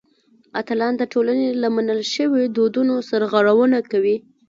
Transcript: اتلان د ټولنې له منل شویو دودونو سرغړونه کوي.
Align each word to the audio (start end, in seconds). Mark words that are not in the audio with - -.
اتلان 0.59 0.93
د 0.97 1.03
ټولنې 1.13 1.47
له 1.61 1.67
منل 1.75 1.99
شویو 2.13 2.51
دودونو 2.57 2.93
سرغړونه 3.09 3.77
کوي. 3.91 4.17